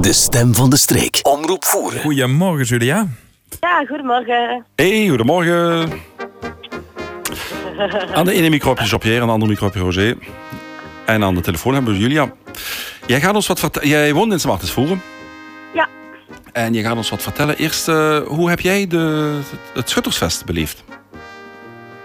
[0.00, 1.18] De stem van de streek.
[1.22, 2.00] Omroep voeren.
[2.00, 3.06] Goedemorgen, Julia.
[3.60, 4.64] Ja, goedemorgen.
[4.74, 5.92] Hey, goedemorgen.
[8.14, 10.16] Aan de ene microopje Jean-Pierre en aan de andere microopje Roger.
[11.06, 12.32] En aan de telefoon hebben we Julia.
[13.06, 13.88] Jij gaat ons wat vertellen.
[13.88, 15.02] Jij woont in Smartensvoeren.
[15.74, 15.88] Ja.
[16.52, 17.56] En je gaat ons wat vertellen.
[17.56, 19.38] Eerst, eh, hoe heb jij de,
[19.74, 20.84] het Schuttersfest beleefd?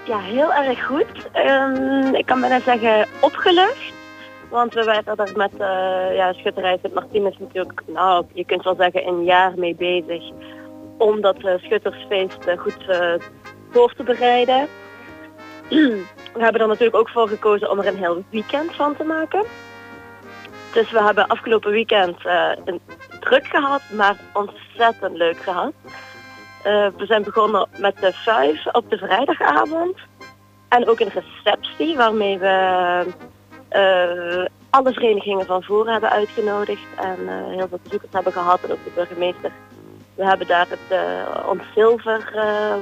[0.05, 1.05] Ja, heel erg goed.
[1.32, 3.93] Ehm, ik kan bijna zeggen opgelucht.
[4.50, 8.75] Want we waren er met uh, ja, Schutterij Sint Martinus natuurlijk, nou, je kunt wel
[8.75, 10.23] zeggen een jaar mee bezig.
[10.98, 12.85] Om dat uh, Schuttersfeest uh, goed
[13.71, 14.68] voor te bereiden.
[16.34, 19.44] we hebben er natuurlijk ook voor gekozen om er een heel weekend van te maken.
[20.73, 22.18] Dus we hebben afgelopen weekend
[22.66, 22.82] een
[23.20, 25.73] druk gehad, maar ontzettend leuk gehad.
[26.98, 29.98] we zijn begonnen met de vijf op de vrijdagavond.
[30.70, 33.05] En ook een receptie waarmee we
[34.70, 38.84] alle verenigingen van voren hebben uitgenodigd en uh, heel veel bezoekers hebben gehad en ook
[38.84, 39.51] de burgemeester.
[40.15, 40.99] We hebben daar het uh,
[41.49, 42.32] ons zilver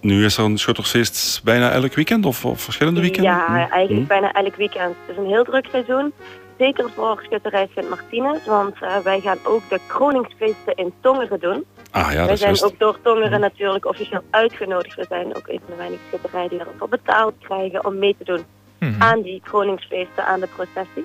[0.00, 3.30] nu is er een Schuttersfeest bijna elk weekend of, of verschillende weekenden?
[3.32, 4.06] Ja, eigenlijk Hm.
[4.06, 4.94] bijna elk weekend.
[5.06, 6.12] Het is een heel druk seizoen.
[6.58, 8.44] Zeker voor schutterij Sint Martinus.
[8.46, 11.64] Want eh, wij gaan ook de kroningsfeesten in Tongeren doen.
[11.90, 12.64] Ah ja, wij zijn juist.
[12.64, 14.96] ook door Tongeren natuurlijk officieel uitgenodigd.
[14.96, 18.24] We zijn ook een van de weinige schutterijen die ervoor betaald krijgen om mee te
[18.24, 18.44] doen
[18.78, 19.02] Mhm.
[19.02, 21.04] aan die kroningsfeesten, aan de processie.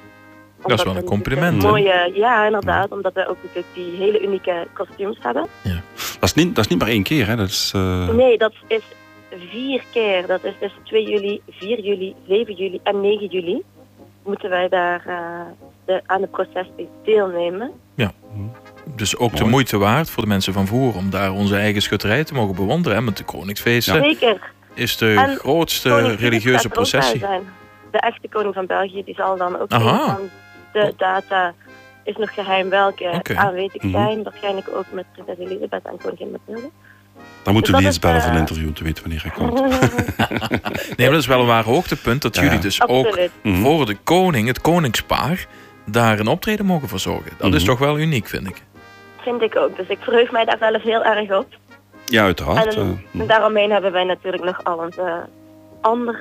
[0.68, 1.62] Dat is wel we een compliment?
[1.64, 2.92] Mooie, ja, inderdaad.
[2.92, 5.46] Omdat we ook natuurlijk die hele unieke kostuums hebben.
[6.20, 7.36] Dat, is niet, dat is niet maar één keer, hè?
[7.36, 8.82] Dat is, eh, Nee, dat is
[9.52, 10.28] vier keer.
[10.28, 13.62] Dat is dus 2 juli, 4 juli, 7 juli en 9 juli.
[14.24, 15.42] Moeten wij daar eh,
[15.86, 17.72] de, aan de processie deelnemen.
[18.96, 22.24] Dus ook de moeite waard voor de mensen van Voer om daar onze eigen schutterij
[22.24, 22.98] te mogen bewonderen.
[22.98, 23.04] Hè?
[23.04, 24.52] Met de Koningsfeesten Zeker.
[24.74, 27.20] is de En grootste Koning religieuze processie.
[27.92, 30.30] De echte koning van België die zal dan ook van
[30.72, 31.54] de data
[32.04, 33.36] is nog geheim welke Oké.
[33.36, 33.92] aanwezig Mhm.
[33.92, 34.24] zijn.
[34.24, 36.70] Waarschijnlijk ook met prinses Elisabeth en koningin Mathilde.
[37.44, 39.32] Dan moeten we is, eens bellen voor een eh, interview om te weten wanneer hij
[39.32, 39.60] komt.
[40.98, 42.42] Nee, maar dat is wel een waar hoogtepunt dat Ja.
[42.44, 43.32] jullie dus ook Absoluut.
[43.44, 43.62] Mhm.
[43.62, 45.46] voor de koning, het koningspaar,
[45.86, 47.32] daar een optreden mogen verzorgen.
[47.38, 47.70] Dat is Mhm.
[47.72, 48.62] toch wel uniek, vind ik.
[49.22, 49.78] Vind ik ook.
[49.78, 51.48] Dus ik verheug mij daar zelf heel erg op.
[52.06, 52.76] Ja, uiteraard.
[52.76, 53.26] En, eh, en hm.
[53.28, 55.26] daaromheen hebben wij natuurlijk nog al onze
[55.82, 56.18] andere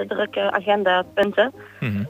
[0.00, 1.52] eh, drukke agendapunten.
[1.80, 2.02] Mhm.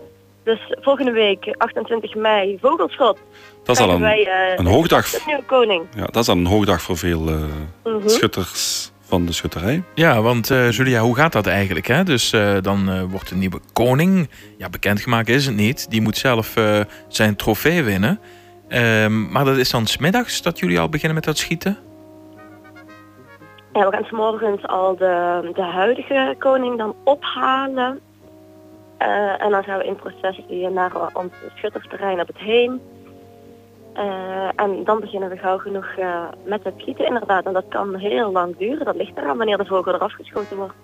[0.45, 3.19] Dus volgende week, 28 mei, Vogelschot.
[3.65, 5.11] dat is al een, wij, eh, een hoogdag.
[5.11, 5.87] De nieuwe koning.
[5.97, 7.35] Ja, dat is al een hoogdag voor veel eh,
[7.85, 8.09] Mhm.
[8.09, 9.83] schutters van de schutterij.
[9.95, 11.87] Ja, want eh, Julia, hoe gaat dat eigenlijk?
[11.87, 12.05] Hè?
[12.05, 15.91] Dus eh, dan eh, wordt een nieuwe koning, ja, bekendgemaakt is het niet.
[15.91, 18.21] Die moet zelf eh, zijn trofee winnen.
[18.69, 21.79] Ehm, maar dat is dan smiddags dat jullie al beginnen met dat schieten?
[23.73, 28.01] Ja, we gaan 's morgens al de, de huidige koning dan ophalen.
[29.01, 32.81] Eh, en dan gaan we in processie naar ons schuttersterrein op het heen.
[33.95, 37.45] Eh, en dan beginnen we gauw genoeg eh, met het schieten inderdaad.
[37.45, 38.85] En dat kan heel lang duren.
[38.85, 40.75] Dat ligt eraan wanneer de vogel eraf geschoten wordt.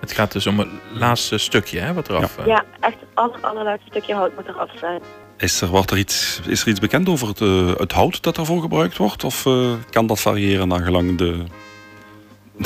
[0.00, 2.38] Het gaat dus om het laatste stukje hè, wat eraf...
[2.38, 5.00] eh, Ja, echt het aller, allerlaatste stukje hout moet eraf zijn.
[5.36, 7.38] Is er, wordt er, iets, is er iets bekend over het,
[7.78, 9.24] het hout dat ervoor gebruikt wordt?
[9.24, 11.44] Of eh, kan dat variëren naar gelang de,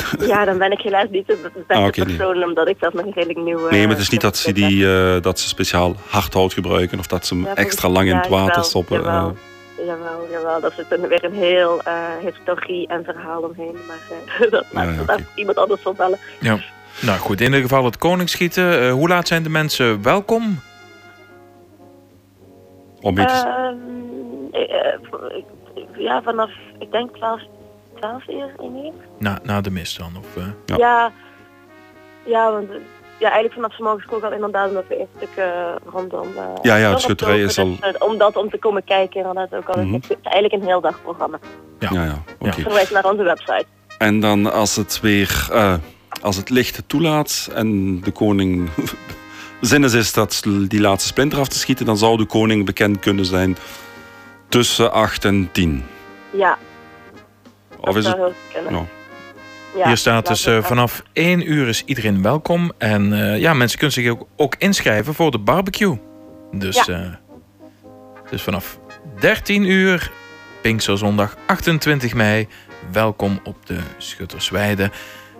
[0.27, 1.91] Ja, dan ben ik helaas niet de beste Ah, nee.
[2.05, 3.59] persoon, omdat ik zelf nog redelijk nieuw...
[3.69, 6.99] Nee, eh, maar het is niet dat ze, die, eh, dat ze speciaal hardhout gebruiken
[6.99, 8.97] of dat ze hem Ja, extra lang in het water jawel, stoppen.
[9.01, 9.35] Jawel,
[9.77, 9.85] eh.
[9.85, 10.61] jawel, jawel.
[10.61, 11.93] Dat zit er weer een heel eh,
[12.23, 13.75] historie en verhaal omheen.
[13.87, 13.99] Maar
[14.39, 16.17] eh, dat ja, af iemand anders vertellen.
[16.39, 16.57] Ja.
[17.01, 18.81] Nou goed, in ieder geval het koningsschieten.
[18.81, 20.59] Eh, hoe laat zijn de mensen welkom?
[23.01, 23.75] om te- Ehm,
[24.51, 24.99] eh, eh,
[25.97, 26.49] ja, vanaf,
[26.79, 27.41] ik denk 12,
[27.95, 28.91] 12 uur in hier.
[29.19, 30.11] Na, na de mis dan?
[30.17, 30.43] Of, eh?
[30.65, 30.75] Ja.
[30.77, 31.11] Ja.
[32.25, 32.67] ja, want
[33.17, 36.27] ja, eigenlijk vanaf vroeg al inderdaad omdat we eerst een stuk eh, rondom...
[36.37, 37.77] eh, Ja, ja, het schutterij is lopen.
[37.81, 39.83] Dus, om dat om te komen kijken inderdaad ook al.
[39.83, 39.93] Mhm.
[39.93, 41.39] Het is eigenlijk een heel dag programma.
[41.79, 41.89] ja.
[41.91, 42.61] ja, ja, oké.
[42.61, 43.65] Verwijs naar onze website.
[43.97, 45.73] En dan als het weer, eh,
[46.21, 48.69] als het licht het toelaat en de koning
[49.61, 52.99] zin is, is dat die laatste splinter af te schieten, dan zou de koning bekend
[52.99, 53.57] kunnen zijn
[54.49, 55.83] tussen 8 en 10.
[56.31, 56.57] Ja,
[57.89, 58.17] Of is het?
[58.53, 58.73] kunnen.
[58.73, 58.85] Ja.
[59.77, 62.71] Ja, Hier staat dus eh, vanaf 1 uur is iedereen welkom.
[62.77, 65.99] En eh, ja, mensen kunnen zich ook, ook inschrijven voor de barbecue.
[66.51, 66.99] Dus, eh,
[68.29, 68.79] dus vanaf
[69.19, 70.11] 13 uur,
[70.61, 72.47] Pinksterzondag 28 mei,
[72.91, 74.91] welkom op de Schuttersweide.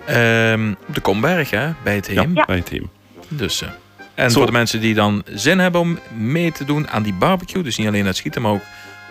[0.06, 2.36] Ehm, op de Komberg, hè, bij het Heem.
[2.36, 2.46] Ja.
[2.46, 2.90] bij het team.
[3.28, 3.70] Dus, eh,
[4.16, 4.38] en Zo.
[4.38, 7.78] voor de mensen die dan zin hebben om mee te doen aan die barbecue, dus
[7.78, 8.64] niet alleen het schieten, maar ook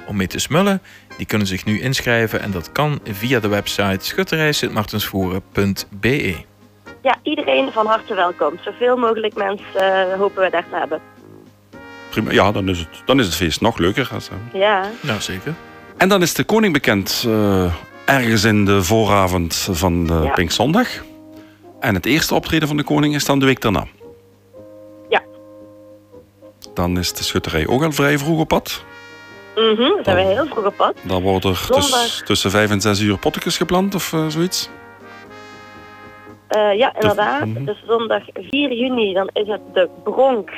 [0.06, 0.82] om mee te smullen,
[1.16, 6.34] die kunnen zich nu inschrijven en dat kan via de website schutterijsintmartensvoeren.be.
[7.02, 8.58] Ja, iedereen van harte welkom.
[8.64, 11.00] Zoveel mogelijk mensen eh, hopen we daar te hebben.
[12.10, 12.32] Prima.
[12.32, 14.08] Ja, dan is, het, dan is het feest nog leuker.
[14.12, 14.34] Als, eh.
[14.60, 15.54] Ja, Nou, zeker.
[15.96, 17.72] En dan is de koning bekend eh,
[18.04, 20.30] ergens in de vooravond van de Ja.
[20.30, 20.88] Pinkzondag.
[21.80, 23.86] En het eerste optreden van de koning is dan de week daarna.
[25.08, 25.22] Ja.
[26.74, 28.84] Dan is de schutterij ook al vrij vroeg op pad.
[29.54, 30.94] Mhm, dan zijn we heel vroeg op pad.
[31.02, 34.70] Dan worden er tuss- tussen vijf en zes uur pottekens geplant of eh, zoiets.
[36.48, 37.46] Eh, ja, inderdaad.
[37.46, 37.64] Mhm.
[37.64, 40.50] Dus zondag 4 juni dan is het de bronk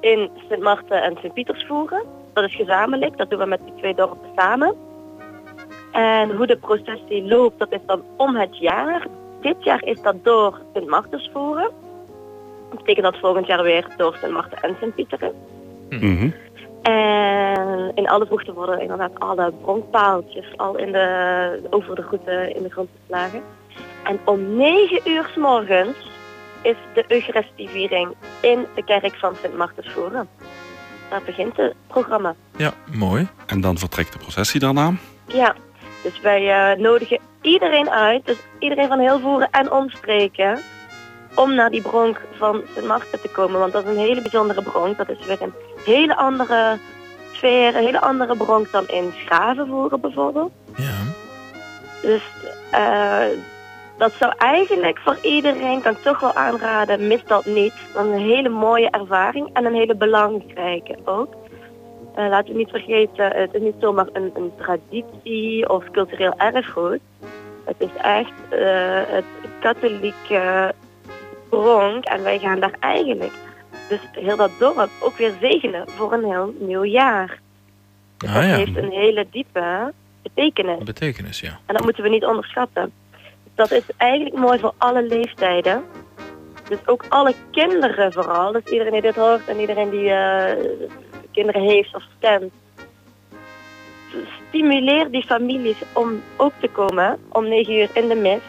[0.00, 2.02] in Sint Maarten en Sint Pietersvoeren.
[2.34, 4.74] Dat is gezamenlijk, dat doen we met die twee dorpen samen.
[5.92, 9.06] En hoe de processie loopt, dat is dan om het jaar.
[9.40, 11.70] Dit jaar is dat door Sint Maartensvoeren.
[12.70, 15.32] Dat betekent dat volgend jaar weer door Sint Maarten en Sint Pieteren.
[15.88, 16.30] Mhm.
[16.82, 22.62] En in alle vroegte worden inderdaad alle bronkpaaltjes al in de, over de route in
[22.62, 23.42] de grond geslagen.
[24.04, 25.96] En om 9 uur s morgens
[26.62, 30.28] is de Eucharistieviering in de kerk van Sint Martensvoeren.
[31.10, 32.34] Daar begint het programma.
[32.56, 33.28] Ja, mooi.
[33.46, 34.92] En dan vertrekt de processie daarna.
[35.26, 35.54] Ja,
[36.02, 40.58] dus wij eh, nodigen iedereen uit, dus iedereen van heel voeren en omstreken,
[41.40, 43.60] om naar die bronk van Sint Marten te komen.
[43.60, 44.96] Want dat is een hele bijzondere bronk.
[44.96, 45.52] Dat is weer een
[45.84, 46.78] hele andere
[47.32, 50.52] sfeer, een hele andere bronk dan in Schavenvoeren bijvoorbeeld.
[50.76, 50.98] Ja.
[52.02, 52.22] Dus
[52.70, 53.38] eh,
[53.98, 57.74] dat zou eigenlijk voor iedereen, kan ik toch wel aanraden, mis dat niet.
[57.94, 61.34] Dat is een hele mooie ervaring en een hele belangrijke ook.
[62.14, 67.00] Eh, laten we niet vergeten, het is niet zomaar een, een traditie of cultureel erfgoed.
[67.64, 69.24] Het is echt eh, het
[69.60, 70.74] katholieke
[71.50, 73.32] bronk en wij gaan daar eigenlijk
[73.88, 77.40] dus heel dat dorp ook weer zegenen voor een heel nieuw jaar.
[78.16, 79.92] Dus Ah dat ja, heeft een hele diepe
[80.22, 80.84] betekenis.
[80.84, 81.58] betekenis, ja.
[81.66, 82.92] En dat moeten we niet onderschatten.
[83.54, 85.84] Dat is eigenlijk mooi voor alle leeftijden.
[86.68, 88.52] Dus ook alle kinderen vooral.
[88.52, 90.66] Dus iedereen die dit hoort en iedereen die eh,
[91.32, 92.52] kinderen heeft of kent.
[94.48, 98.40] Stimuleer die families om ook te komen om 9 uur in de mis.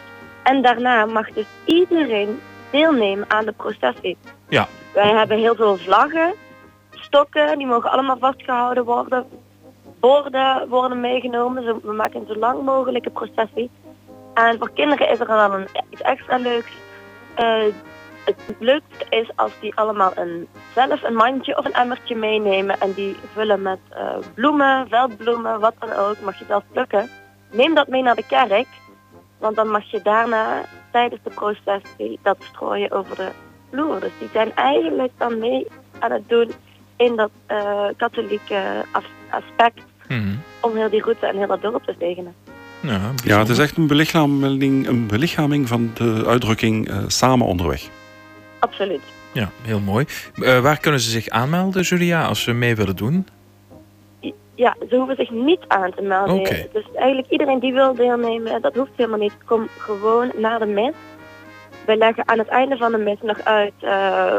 [0.43, 2.39] En daarna mag dus iedereen
[2.71, 4.17] deelnemen aan de processie.
[4.49, 4.67] Ja.
[4.93, 6.33] Wij hebben heel veel vlaggen,
[6.89, 9.25] stokken, die mogen allemaal vastgehouden worden.
[9.99, 11.81] Borden worden meegenomen.
[11.83, 13.69] We maken een zo lang mogelijke processie.
[14.33, 16.71] En voor kinderen is er dan een, iets extra leuks.
[17.35, 17.63] Eh,
[18.25, 22.93] het leukste is als die allemaal een, zelf een mandje of een emmertje meenemen en
[22.93, 27.09] die vullen met eh, bloemen, veldbloemen, wat dan ook, mag je zelf plukken.
[27.51, 28.67] Neem dat mee naar de kerk,
[29.37, 33.29] want dan mag je daarna tijdens de processie dat strooien over de
[33.71, 33.99] vloer.
[33.99, 35.67] Dus die zijn eigenlijk dan mee
[35.99, 36.51] aan het doen
[36.95, 40.29] in dat eh, katholieke as- aspect Mhm.
[40.61, 42.33] om heel die route en heel dat dorp te zegenen.
[42.81, 47.83] Ja, Ja, het is echt een belichaming, een belichaming van de uitdrukking eh, samen onderweg.
[48.59, 49.01] Absoluut.
[49.33, 50.05] Ja, heel mooi.
[50.35, 53.27] Eh, waar kunnen ze zich aanmelden, Julia, als ze mee willen doen?
[54.61, 56.43] Ja, ze hoeven zich niet aan te melden.
[56.73, 59.33] Dus eigenlijk iedereen die wil deelnemen, dat hoeft helemaal niet.
[59.45, 60.93] Kom gewoon naar de mis.
[61.85, 64.35] Wij leggen aan het einde van de mis nog uit eh,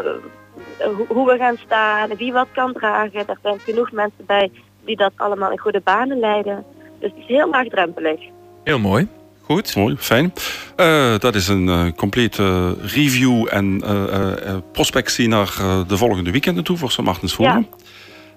[0.97, 3.29] hoe, hoe we gaan staan, wie wat kan dragen.
[3.29, 4.50] Er zijn genoeg mensen bij
[4.85, 6.64] die dat allemaal in goede banen leiden.
[6.99, 8.21] Dus het is heel laagdrempelig.
[8.64, 9.09] Heel mooi.
[9.41, 9.76] Goed.
[9.76, 10.33] Mooi, fijn.
[10.76, 15.55] Uh, dat is een uh, complete review en uh, prospectie naar
[15.87, 17.00] de volgende weekenden toe voor St.
[17.00, 17.69] Martens Forum.
[17.71, 17.76] Ja.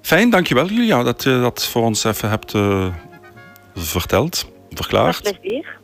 [0.05, 2.51] Fijn, dankjewel Julia dat je dat voor ons even hebt
[3.73, 5.23] verteld, verklaard.
[5.23, 5.77] Met plezier.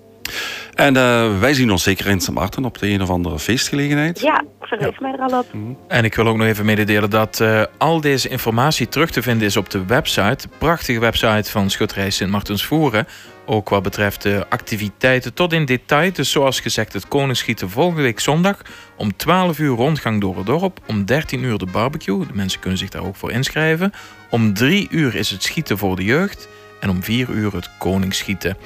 [0.73, 2.31] En uh, wij zien ons zeker in St.
[2.31, 4.19] Maarten op de een of andere feestgelegenheid.
[4.19, 5.53] Ja, verheug mij er al op.
[5.53, 5.73] Mhm.
[5.87, 9.47] En ik wil ook nog even mededelen dat uh, al deze informatie terug te vinden
[9.47, 10.47] is op de website.
[10.47, 13.07] De prachtige website van Schutterij Sint Martens Voeren.
[13.45, 16.13] Ook wat betreft de activiteiten tot in detail.
[16.13, 18.61] Dus zoals gezegd het koningsschieten volgende week zondag.
[18.97, 20.79] Om 12 uur rondgang door het dorp.
[20.87, 22.25] Om 13 uur de barbecue.
[22.25, 23.91] De mensen kunnen zich daar ook voor inschrijven.
[24.29, 26.47] Om 3 uur is het schieten voor de jeugd.
[26.79, 28.57] En om 4 uur het koningsschieten.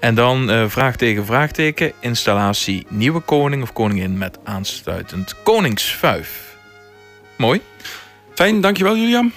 [0.00, 6.56] En dan uh, vraagteken, vraagteken, installatie nieuwe koning of koningin met aansluitend koningsvuif.
[7.36, 7.60] Mooi.
[8.34, 9.32] Fijn, dankjewel Julian.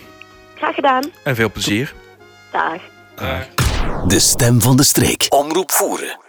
[0.55, 1.03] Graag gedaan.
[1.23, 1.93] En veel plezier.
[2.51, 2.81] Dag.
[3.15, 3.47] Dag.
[4.07, 5.25] De stem van de streek.
[5.29, 6.22] Omroep voeren.